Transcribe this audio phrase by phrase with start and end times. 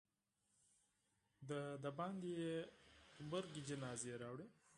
[1.47, 1.59] له
[1.97, 2.53] بهره یې
[3.23, 4.47] غبرګې جنازې راوړې.